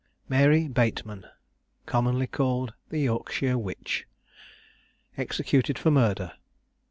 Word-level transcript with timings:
MARY 0.27 0.67
BATEMAN, 0.67 1.27
Commonly 1.85 2.25
called 2.25 2.73
the 2.89 2.97
Yorkshire 3.01 3.55
Witch. 3.55 4.07
EXECUTED 5.15 5.77
FOR 5.77 5.91
MURDER. 5.91 6.31